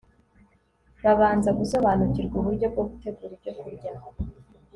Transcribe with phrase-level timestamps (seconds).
[1.03, 3.89] babanza gusobanukirwa uburyo bwo gutegura ibyokurya